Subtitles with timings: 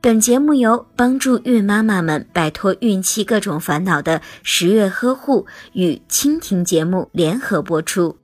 [0.00, 8.16] 本节目由帮助孕妈妈们摆脱孕期各种烦恼的十月呵护与蜻蜓节目联合播出。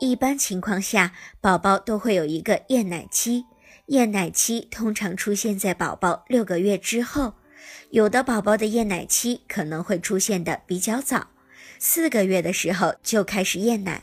[0.00, 3.44] 一般情况下，宝宝都会有一个厌奶期，
[3.86, 7.34] 厌奶期通常出现在宝宝六个月之后，
[7.90, 11.28] 有的宝宝的厌奶期可能会出现的比较早，
[11.78, 14.02] 四个月的时候就开始厌奶。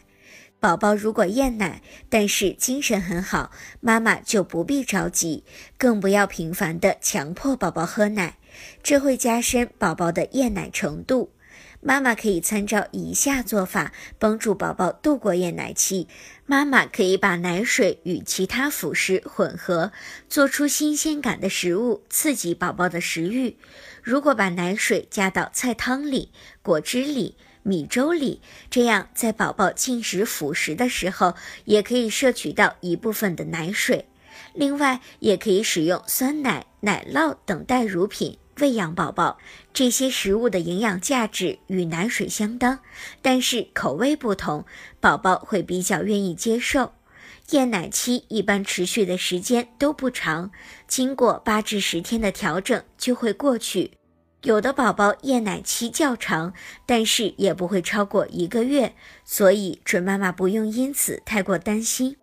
[0.64, 3.52] 宝宝如果厌奶，但是精神很好，
[3.82, 5.44] 妈妈就不必着急，
[5.78, 8.38] 更不要频繁的强迫宝宝喝奶，
[8.82, 11.34] 这会加深宝宝的厌奶程度。
[11.82, 16.08] 妈妈可以参照以下做法，帮助宝宝度过厌奶期。
[16.46, 19.92] 妈妈可以把奶水与其他辅食混合，
[20.30, 23.58] 做出新鲜感的食物，刺激宝宝的食欲。
[24.02, 27.36] 如果把奶水加到菜汤里、果汁里。
[27.64, 31.34] 米粥里，这样在宝宝进食辅食的时候，
[31.66, 34.06] 也可以摄取到一部分的奶水。
[34.54, 39.38] 另外，也可以使用酸奶、奶酪等代乳品喂养宝宝。
[39.74, 42.80] 这些食物的营养价值与奶水相当，
[43.22, 44.66] 但是口味不同，
[45.00, 46.94] 宝宝会比较愿意接受。
[47.50, 50.52] 厌奶期一般持续的时间都不长，
[50.88, 53.92] 经过八至十天的调整就会过去。
[54.44, 56.54] 有的宝宝夜奶期较长，
[56.86, 62.18] 但是也不会超过一个月，所以准妈妈不用因此太过担心。